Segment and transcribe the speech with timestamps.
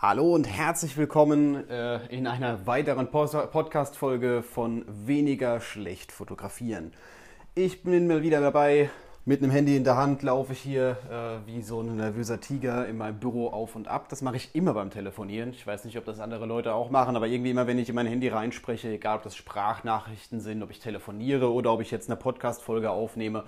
[0.00, 6.92] Hallo und herzlich willkommen äh, in einer weiteren Podcast-Folge von Weniger schlecht fotografieren.
[7.56, 8.90] Ich bin mal wieder dabei,
[9.24, 12.86] mit einem Handy in der Hand laufe ich hier äh, wie so ein nervöser Tiger
[12.86, 14.08] in meinem Büro auf und ab.
[14.08, 15.50] Das mache ich immer beim Telefonieren.
[15.50, 17.96] Ich weiß nicht, ob das andere Leute auch machen, aber irgendwie immer, wenn ich in
[17.96, 22.08] mein Handy reinspreche, egal ob das Sprachnachrichten sind, ob ich telefoniere oder ob ich jetzt
[22.08, 23.42] eine Podcast-Folge aufnehme,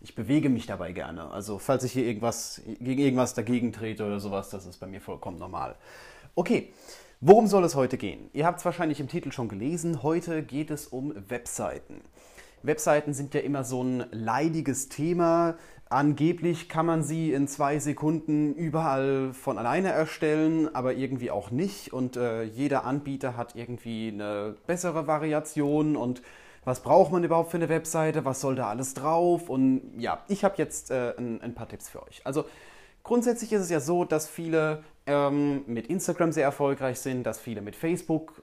[0.00, 1.30] ich bewege mich dabei gerne.
[1.30, 5.00] Also falls ich hier irgendwas gegen irgendwas dagegen trete oder sowas, das ist bei mir
[5.00, 5.76] vollkommen normal.
[6.34, 6.72] Okay,
[7.20, 8.30] worum soll es heute gehen?
[8.32, 10.02] Ihr habt es wahrscheinlich im Titel schon gelesen.
[10.02, 12.00] Heute geht es um Webseiten.
[12.62, 15.56] Webseiten sind ja immer so ein leidiges Thema.
[15.88, 21.92] Angeblich kann man sie in zwei Sekunden überall von alleine erstellen, aber irgendwie auch nicht.
[21.92, 26.22] Und äh, jeder Anbieter hat irgendwie eine bessere Variation und
[26.64, 30.44] was braucht man überhaupt für eine Webseite, was soll da alles drauf und ja, ich
[30.44, 32.20] habe jetzt äh, ein, ein, paar Tipps für euch.
[32.24, 32.44] Also
[33.02, 37.62] grundsätzlich ist es ja so, dass viele ähm, mit Instagram sehr erfolgreich sind, dass viele
[37.62, 38.42] mit Facebook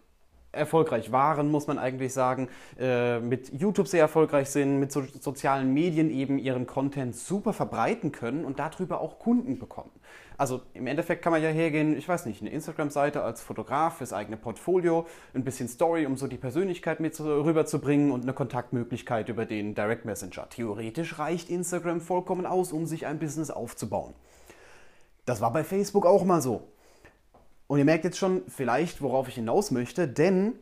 [0.51, 2.49] erfolgreich waren, muss man eigentlich sagen,
[2.79, 8.11] äh, mit YouTube sehr erfolgreich sind, mit so sozialen Medien eben ihren Content super verbreiten
[8.11, 9.91] können und darüber auch Kunden bekommen.
[10.37, 14.13] Also im Endeffekt kann man ja hergehen, ich weiß nicht, eine Instagram-Seite als Fotograf fürs
[14.13, 19.45] eigene Portfolio, ein bisschen Story, um so die Persönlichkeit mit rüberzubringen und eine Kontaktmöglichkeit über
[19.45, 20.47] den Direct Messenger.
[20.49, 24.13] Theoretisch reicht Instagram vollkommen aus, um sich ein Business aufzubauen.
[25.25, 26.67] Das war bei Facebook auch mal so.
[27.67, 30.53] Und ihr merkt jetzt schon vielleicht, worauf ich hinaus möchte, denn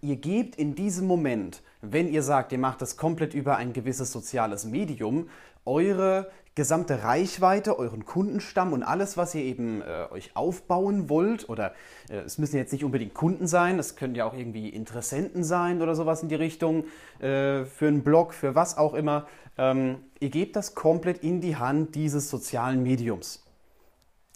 [0.00, 4.10] ihr gebt in diesem Moment, wenn ihr sagt, ihr macht das komplett über ein gewisses
[4.10, 5.28] soziales Medium,
[5.64, 11.72] eure gesamte Reichweite, euren Kundenstamm und alles, was ihr eben äh, euch aufbauen wollt, oder
[12.10, 15.80] äh, es müssen jetzt nicht unbedingt Kunden sein, es können ja auch irgendwie Interessenten sein
[15.82, 16.84] oder sowas in die Richtung,
[17.20, 19.28] äh, für einen Blog, für was auch immer.
[19.56, 23.47] Ähm, ihr gebt das komplett in die Hand dieses sozialen Mediums.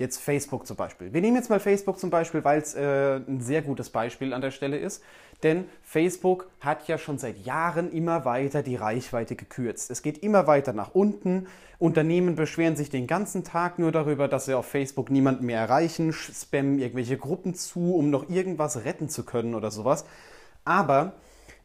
[0.03, 1.12] Jetzt Facebook zum Beispiel.
[1.12, 4.41] Wir nehmen jetzt mal Facebook zum Beispiel, weil es äh, ein sehr gutes Beispiel an
[4.41, 5.00] der Stelle ist.
[5.45, 9.92] Denn Facebook hat ja schon seit Jahren immer weiter die Reichweite gekürzt.
[9.92, 11.46] Es geht immer weiter nach unten.
[11.79, 16.12] Unternehmen beschweren sich den ganzen Tag nur darüber, dass sie auf Facebook niemanden mehr erreichen,
[16.12, 20.05] spammen irgendwelche Gruppen zu, um noch irgendwas retten zu können oder sowas.
[20.64, 21.12] Aber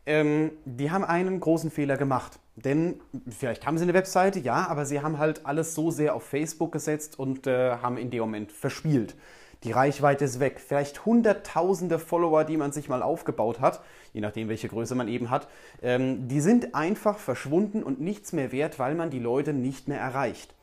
[0.06, 2.38] ähm, die haben einen großen Fehler gemacht.
[2.57, 6.23] Denn vielleicht haben sie eine Webseite, ja, aber sie haben halt alles so sehr auf
[6.23, 9.16] Facebook gesetzt und äh, haben in dem Moment verspielt.
[9.63, 10.59] Die Reichweite ist weg.
[10.59, 13.81] Vielleicht hunderttausende Follower, die man sich mal aufgebaut hat,
[14.12, 15.47] je nachdem, welche Größe man eben hat,
[15.84, 20.00] ähm, die sind einfach verschwunden und nichts mehr wert, weil man die Leute nicht mehr
[20.00, 20.56] erreicht.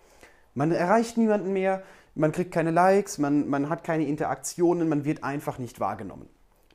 [0.54, 1.82] Man erreicht niemanden mehr,
[2.16, 6.28] man kriegt keine Likes, man, man hat keine Interaktionen, man wird einfach nicht wahrgenommen.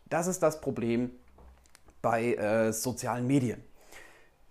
[0.09, 1.11] Das ist das Problem
[2.01, 3.61] bei äh, sozialen Medien.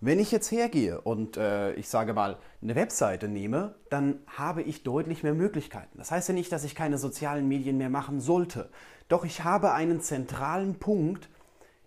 [0.01, 4.85] Wenn ich jetzt hergehe und äh, ich sage mal eine Webseite nehme, dann habe ich
[4.85, 5.99] deutlich mehr Möglichkeiten.
[5.99, 8.71] Das heißt ja nicht, dass ich keine sozialen Medien mehr machen sollte.
[9.09, 11.29] Doch ich habe einen zentralen Punkt,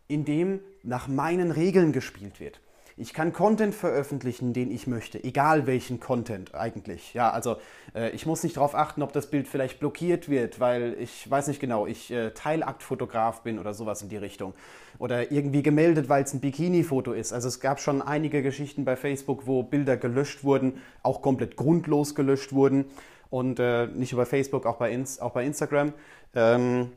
[0.10, 2.60] in dem nach meinen Regeln gespielt wird.
[2.98, 7.14] Ich kann Content veröffentlichen, den ich möchte, egal welchen Content eigentlich.
[7.14, 7.58] Ja, also
[7.96, 11.48] äh, ich muss nicht darauf achten, ob das Bild vielleicht blockiert wird, weil ich weiß
[11.48, 14.54] nicht genau, ich äh, Teilaktfotograf bin oder sowas in die Richtung.
[15.00, 17.34] Oder irgendwie gemeldet, weil es ein Bikini-Foto ist.
[17.34, 22.14] Also es gab schon einige Geschichten bei Facebook, wo Bilder gelöscht wurden, auch komplett grundlos
[22.14, 22.86] gelöscht wurden.
[23.30, 25.94] Und äh, nicht bei Facebook, auch bei, Ins auch bei Instagram.
[26.36, 26.92] Ähm,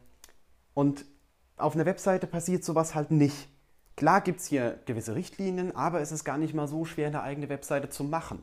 [0.74, 1.04] und
[1.56, 3.48] auf einer Webseite passiert sowas halt nicht.
[3.96, 7.22] Klar gibt es hier gewisse Richtlinien, aber es ist gar nicht mal so schwer, eine
[7.22, 8.42] eigene Webseite zu machen.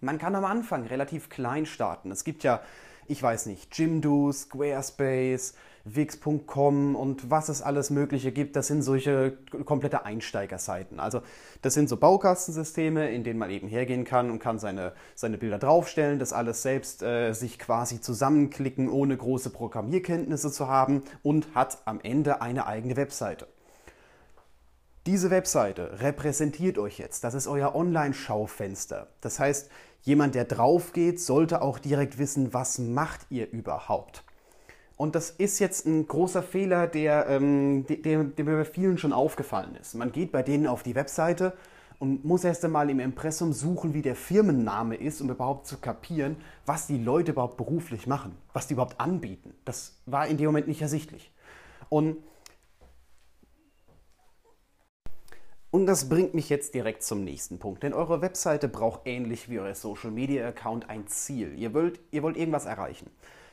[0.00, 2.10] Man kann am Anfang relativ klein starten.
[2.10, 2.60] Es gibt ja,
[3.06, 5.54] ich weiß nicht, Jimdo, Squarespace,
[5.84, 8.54] Wix.com und was es alles Mögliche gibt.
[8.54, 11.00] Das sind solche komplette Einsteigerseiten.
[11.00, 11.22] Also
[11.62, 15.58] das sind so Baukastensysteme, in denen man eben hergehen kann und kann seine, seine Bilder
[15.58, 21.78] draufstellen, das alles selbst äh, sich quasi zusammenklicken, ohne große Programmierkenntnisse zu haben und hat
[21.86, 23.46] am Ende eine eigene Webseite.
[25.06, 27.24] Diese Webseite repräsentiert euch jetzt.
[27.24, 29.08] Das ist euer Online-Schaufenster.
[29.22, 29.70] Das heißt,
[30.02, 34.24] jemand, der drauf geht, sollte auch direkt wissen, was macht ihr überhaupt.
[34.98, 39.74] Und das ist jetzt ein großer Fehler, der, ähm, der mir bei vielen schon aufgefallen
[39.80, 39.94] ist.
[39.94, 41.54] Man geht bei denen auf die Webseite
[41.98, 46.36] und muss erst einmal im Impressum suchen, wie der Firmenname ist, um überhaupt zu kapieren,
[46.66, 49.54] was die Leute überhaupt beruflich machen, was die überhaupt anbieten.
[49.64, 51.32] Das war in dem Moment nicht ersichtlich.
[51.88, 52.18] Und
[55.70, 59.60] Und das bringt mich jetzt direkt zum nächsten Punkt, denn eure Webseite braucht ähnlich wie
[59.60, 61.56] euer Social Media Account ein Ziel.
[61.56, 63.08] Ihr wollt, ihr wollt irgendwas erreichen.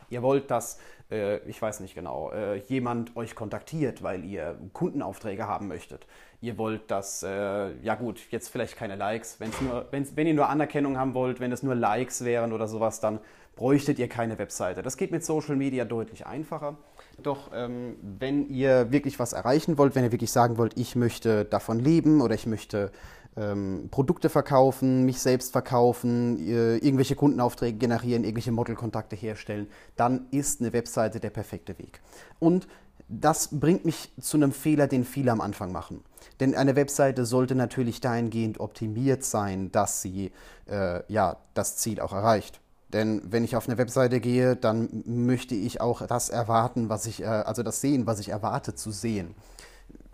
[0.10, 0.80] Ihr wollt, dass,
[1.12, 6.08] äh, ich weiß nicht genau, äh, jemand euch kontaktiert, weil ihr Kundenaufträge haben möchtet.
[6.42, 10.34] Ihr wollt, dass, äh, ja gut, jetzt vielleicht keine Likes, wenn's nur, wenn's, wenn ihr
[10.34, 13.20] nur Anerkennung haben wollt, wenn es nur Likes wären oder sowas, dann
[13.56, 14.82] bräuchtet ihr keine Webseite.
[14.82, 16.78] Das geht mit Social Media deutlich einfacher.
[17.24, 21.46] Doch ähm, wenn ihr wirklich was erreichen wollt, wenn ihr wirklich sagen wollt, ich möchte
[21.46, 22.92] davon leben oder ich möchte
[23.36, 30.74] ähm, Produkte verkaufen, mich selbst verkaufen, irgendwelche Kundenaufträge generieren, irgendwelche Modelkontakte herstellen, dann ist eine
[30.74, 32.02] Webseite der perfekte Weg.
[32.40, 32.68] Und
[33.10, 36.04] das bringt mich zu einem Fehler, den viele am Anfang machen.
[36.40, 40.32] Denn eine Webseite sollte natürlich dahingehend optimiert sein, dass sie
[40.70, 42.60] äh, ja, das Ziel auch erreicht.
[42.94, 47.22] Denn wenn ich auf eine Webseite gehe, dann möchte ich auch das erwarten, was ich,
[47.22, 49.36] äh, also das sehen, was ich erwarte zu sehen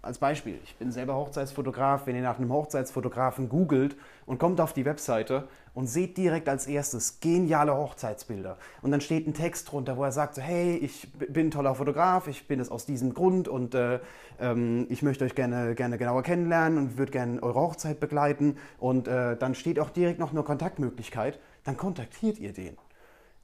[0.04, 4.74] als Beispiel, ich bin selber Hochzeitsfotograf, wenn ihr nach einem Hochzeitsfotografen googelt und kommt auf
[4.74, 8.58] die Webseite und seht direkt als erstes geniale Hochzeitsbilder.
[8.82, 11.74] Und dann steht ein Text drunter, wo er sagt, so, hey, ich bin ein toller
[11.74, 14.00] Fotograf, ich bin es aus diesem Grund und äh,
[14.42, 18.58] ähm, ich möchte euch gerne, gerne genauer kennenlernen und würde gerne eure Hochzeit begleiten.
[18.80, 22.78] Und äh, dann steht auch direkt noch eine Kontaktmöglichkeit, dann kontaktiert ihr den.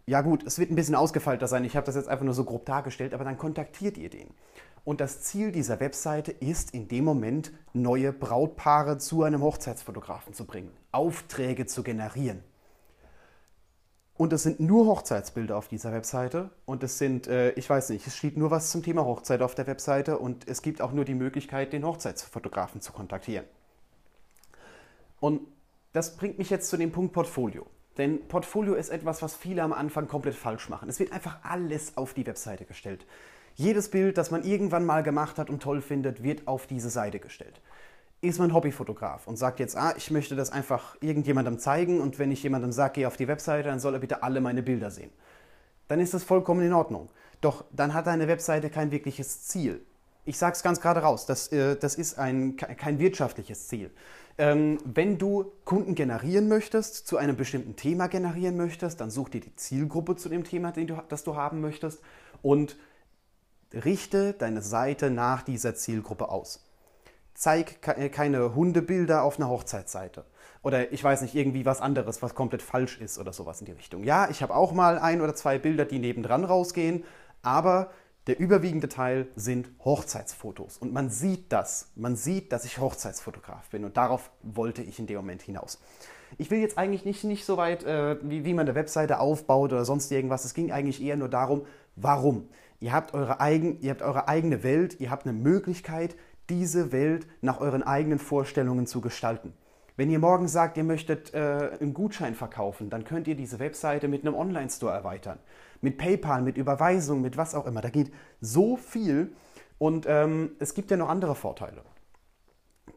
[0.06, 2.44] Ja gut, es wird ein bisschen ausgefeilter sein, ich habe das jetzt einfach nur so
[2.44, 4.30] grob dargestellt, aber dann kontaktiert ihr den.
[4.84, 10.46] Und das Ziel dieser Webseite ist in dem Moment, neue Brautpaare zu einem Hochzeitsfotografen zu
[10.46, 12.44] bringen, Aufträge zu generieren.
[14.20, 16.50] Und es sind nur Hochzeitsbilder auf dieser Webseite.
[16.66, 19.56] Und es sind, äh, ich weiß nicht, es steht nur was zum Thema Hochzeit auf
[19.56, 23.46] der Webseite und es gibt auch nur die Möglichkeit, den Hochzeitsfotografen zu kontaktieren.
[25.22, 25.42] Und
[25.94, 27.66] das bringt mich jetzt zu dem Punkt Portfolio.
[27.98, 30.90] Denn Portfolio ist etwas, was viele am Anfang komplett falsch machen.
[30.90, 33.06] Es wird einfach alles auf die Webseite gestellt.
[33.56, 37.20] Jedes Bild, das man irgendwann mal gemacht hat und toll findet, wird auf diese Seite
[37.20, 37.62] gestellt.
[38.22, 42.32] Ist man Hobbyfotograf und sagt jetzt, ah, ich möchte das einfach irgendjemandem zeigen und wenn
[42.32, 45.12] ich jemandem sage, geh auf die Webseite, dann soll er bitte alle meine Bilder sehen.
[45.90, 47.10] Dann ist das vollkommen in Ordnung.
[47.42, 49.82] Doch dann hat deine Webseite kein wirkliches Ziel.
[50.26, 53.92] Ich sage es ganz gerade raus, das, äh, das ist ein, kein wirtschaftliches Ziel.
[54.38, 59.42] Ähm, wenn du Kunden generieren möchtest, zu einem bestimmten Thema generieren möchtest, dann such dir
[59.42, 60.72] die Zielgruppe zu dem Thema,
[61.10, 62.02] das du haben möchtest
[62.42, 62.78] und
[63.74, 66.66] richte deine Seite nach dieser Zielgruppe aus.
[67.34, 70.26] Zeig äh, keine Hundebilder auf einer Hochzeitsseite.
[70.62, 73.72] Oder ich weiß nicht, irgendwie was anderes, was komplett falsch ist oder sowas in die
[73.72, 74.04] Richtung.
[74.04, 77.04] Ja, ich habe auch mal ein oder zwei Bilder, die nebendran rausgehen,
[77.42, 77.92] aber
[78.28, 80.78] der überwiegende Teil sind Hochzeitsfotos.
[80.78, 81.92] Und man sieht das.
[81.96, 83.86] Man sieht, dass ich Hochzeitsfotograf bin.
[83.86, 85.80] Und darauf wollte ich in dem Moment hinaus.
[86.38, 89.74] Ich will jetzt eigentlich nicht, nicht so weit, äh, wie, wie man eine Webseite aufbaut
[89.74, 90.46] oder sonst irgendwas.
[90.46, 92.50] Es ging eigentlich eher nur darum, warum.
[92.80, 96.16] Ihr habt, eure eigen, ihr habt eure eigene Welt, ihr habt eine Möglichkeit,
[96.50, 99.54] diese Welt nach euren eigenen Vorstellungen zu gestalten.
[99.98, 104.08] Wenn ihr morgen sagt, ihr möchtet äh, einen Gutschein verkaufen, dann könnt ihr diese Webseite
[104.08, 105.40] mit einem Online-Store erweitern.
[105.82, 107.82] Mit PayPal, mit Überweisung, mit was auch immer.
[107.82, 108.12] Da geht
[108.42, 109.34] so viel
[109.78, 111.82] und ähm, es gibt ja noch andere Vorteile.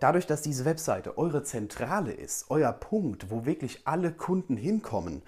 [0.01, 5.23] Dadurch, dass diese Webseite eure Zentrale ist, euer Punkt, wo wirklich alle Kunden hinkommen,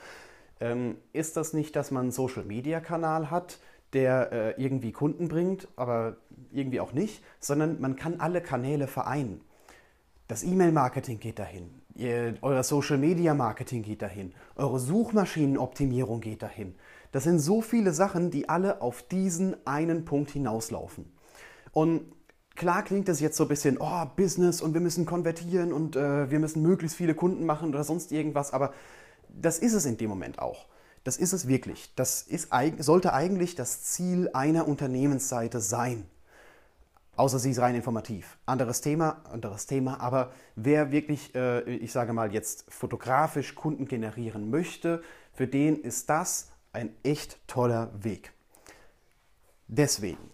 [0.61, 3.61] ähm, ist das nicht, dass man einen Social-Media-Kanal hat,
[3.93, 6.17] der äh, irgendwie Kunden bringt, aber
[6.53, 9.41] irgendwie auch nicht, sondern man kann alle Kanäle vereinen.
[10.27, 16.75] Das E-Mail-Marketing geht dahin, ihr, euer Social-Media-Marketing geht dahin, eure Suchmaschinenoptimierung geht dahin.
[17.15, 21.13] Das sind so viele Sachen, die alle auf diesen einen Punkt hinauslaufen.
[21.71, 22.13] Und
[22.57, 26.29] klar klingt das jetzt so ein bisschen, oh, Business und wir müssen konvertieren und äh,
[26.29, 28.75] wir müssen möglichst viele Kunden machen oder sonst irgendwas, aber
[29.29, 30.67] das ist es in dem Moment auch.
[31.05, 31.95] Das ist es wirklich.
[31.95, 36.06] Das ist, sollte eigentlich das Ziel einer Unternehmensseite sein.
[37.15, 38.39] Außer sie ist rein informativ.
[38.44, 40.01] Anderes Thema, anderes Thema.
[40.01, 45.01] Aber wer wirklich, äh, ich sage mal jetzt, fotografisch Kunden generieren möchte,
[45.33, 48.33] für den ist das ein echt toller Weg.
[49.69, 50.31] Deswegen,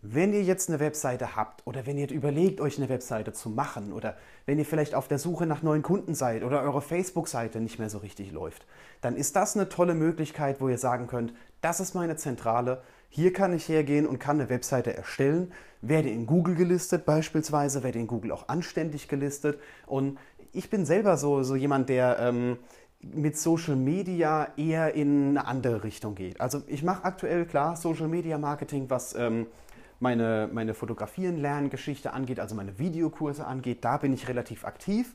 [0.00, 3.92] wenn ihr jetzt eine Webseite habt oder wenn ihr überlegt, euch eine Webseite zu machen
[3.92, 7.78] oder wenn ihr vielleicht auf der Suche nach neuen Kunden seid oder eure Facebook-Seite nicht
[7.78, 8.66] mehr so richtig läuft,
[9.00, 13.32] dann ist das eine tolle Möglichkeit, wo ihr sagen könnt, das ist meine Zentrale, hier
[13.32, 18.06] kann ich hergehen und kann eine Webseite erstellen, werde in Google gelistet beispielsweise, werde in
[18.06, 20.18] Google auch anständig gelistet und
[20.52, 22.58] ich bin selber so, so jemand, der ähm,
[23.02, 26.40] mit Social Media eher in eine andere Richtung geht.
[26.40, 29.14] Also ich mache aktuell klar Social Media Marketing, was...
[29.14, 29.46] Ähm,
[30.02, 35.14] meine, meine Fotografieren-Lerngeschichte angeht, also meine Videokurse angeht, da bin ich relativ aktiv,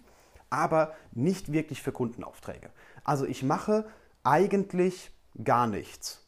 [0.49, 2.69] aber nicht wirklich für Kundenaufträge.
[3.03, 3.85] Also ich mache
[4.23, 5.11] eigentlich
[5.43, 6.25] gar nichts.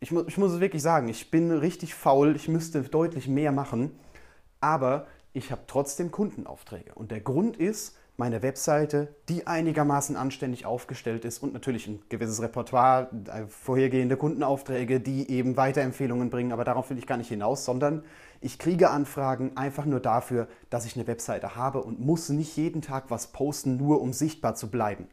[0.00, 3.52] Ich, mu ich muss es wirklich sagen, ich bin richtig faul, ich müsste deutlich mehr
[3.52, 3.98] machen,
[4.60, 6.94] aber ich habe trotzdem Kundenaufträge.
[6.94, 12.42] Und der Grund ist, meine Webseite, die einigermaßen anständig aufgestellt ist und natürlich ein gewisses
[12.42, 17.64] Repertoire, äh, vorhergehende Kundenaufträge, die eben Weiterempfehlungen bringen, aber darauf will ich gar nicht hinaus,
[17.64, 18.04] sondern
[18.40, 22.82] ich kriege Anfragen einfach nur dafür, dass ich eine Webseite habe und muss nicht jeden
[22.82, 25.08] Tag was posten, nur um sichtbar zu bleiben.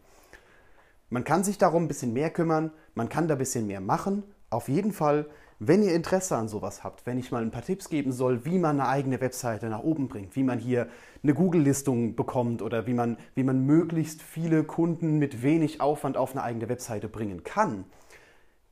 [1.10, 4.24] Man kann sich darum ein bisschen mehr kümmern, man kann da ein bisschen mehr machen.
[4.50, 5.28] Auf jeden Fall,
[5.60, 8.58] wenn ihr Interesse an sowas habt, wenn ich mal ein paar Tipps geben soll, wie
[8.58, 10.88] man eine eigene Webseite nach oben bringt, wie man hier
[11.22, 16.32] eine Google-Listung bekommt oder wie man, wie man möglichst viele Kunden mit wenig Aufwand auf
[16.32, 17.84] eine eigene Webseite bringen kann,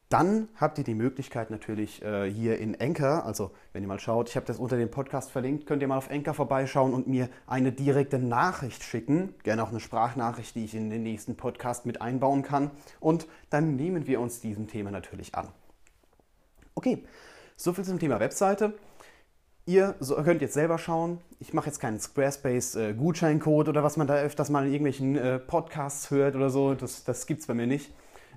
[0.07, 4.29] dann habt ihr die Möglichkeit natürlich äh, hier in Anchor, also wenn ihr mal schaut,
[4.29, 7.27] ich habe das unter dem Podcast verlinkt, könnt ihr mal auf Anchor vorbeischauen und mir
[7.45, 12.01] eine direkte Nachricht schicken, gerne auch eine Sprachnachricht, die ich in den nächsten Podcast mit
[12.01, 15.49] einbauen kann und dann nehmen wir uns diesem Thema natürlich an.
[16.77, 17.03] Okay,
[17.55, 18.75] soviel zum Thema Webseite.
[19.65, 21.17] Ihr könnt jetzt selber schauen.
[21.39, 25.39] Ich mache jetzt keinen Squarespace-Gutscheincode äh, oder was man da öfters mal in irgendwelchen äh,
[25.39, 26.75] Podcasts hört oder so.
[26.75, 27.91] Das, das gibt es bei mir nicht.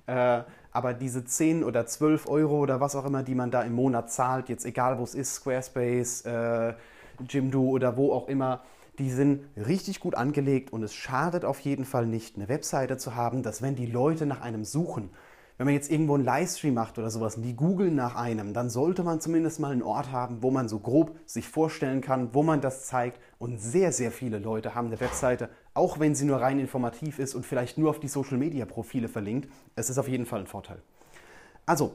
[0.07, 3.73] Äh, aber diese 10 oder 12 Euro oder was auch immer, die man da im
[3.73, 6.23] Monat zahlt, jetzt egal wo es ist, Squarespace,
[7.29, 8.63] Jimdo oder wo auch immer,
[8.97, 13.13] die sind richtig gut angelegt und es schadet auf jeden Fall nicht, eine Webseite zu
[13.13, 15.11] haben, dass wenn die Leute nach einem suchen,
[15.57, 18.69] wenn man jetzt irgendwo einen Livestream macht oder sowas und die googeln nach einem, dann
[18.69, 22.43] sollte man zumindest mal einen Ort haben, wo man so grob sich vorstellen kann, wo
[22.43, 23.19] man das zeigt.
[23.37, 27.35] Und sehr, sehr viele Leute haben eine Webseite, auch wenn sie nur rein informativ ist
[27.35, 29.49] und vielleicht nur auf die Social-Media-Profile verlinkt.
[29.75, 30.81] Es ist auf jeden Fall ein Vorteil.
[31.65, 31.93] Also,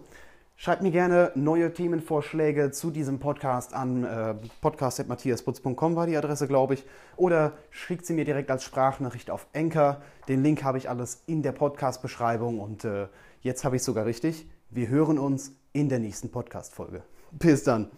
[0.58, 4.04] Schreibt mir gerne neue Themenvorschläge zu diesem Podcast an.
[4.04, 6.86] Äh, podcast.matthiasputz.com war die Adresse, glaube ich.
[7.16, 10.00] Oder schickt sie mir direkt als Sprachnachricht auf Enker.
[10.28, 12.58] Den Link habe ich alles in der Podcast-Beschreibung.
[12.58, 13.08] Und äh,
[13.40, 14.46] jetzt habe ich es sogar richtig.
[14.70, 17.02] Wir hören uns in der nächsten Podcast-Folge.
[17.32, 17.90] Bis dann.